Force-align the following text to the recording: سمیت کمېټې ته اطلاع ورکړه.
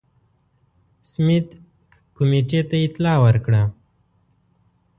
سمیت 1.11 1.47
کمېټې 2.15 2.61
ته 2.69 2.75
اطلاع 2.87 3.17
ورکړه. 3.25 3.61